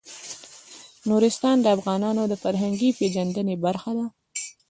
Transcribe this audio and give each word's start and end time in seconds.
نورستان 1.09 1.57
د 1.61 1.65
افغانانو 1.77 2.23
د 2.27 2.33
فرهنګي 2.43 2.89
پیژندنې 2.99 3.55
برخه 3.65 3.91
ده. 3.97 4.05